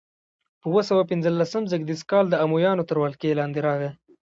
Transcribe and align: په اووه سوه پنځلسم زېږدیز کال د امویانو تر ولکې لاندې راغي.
په 0.59 0.65
اووه 0.69 0.83
سوه 0.89 1.03
پنځلسم 1.11 1.63
زېږدیز 1.71 2.01
کال 2.11 2.25
د 2.29 2.35
امویانو 2.45 2.87
تر 2.89 2.97
ولکې 2.99 3.37
لاندې 3.39 3.59
راغي. 3.67 3.89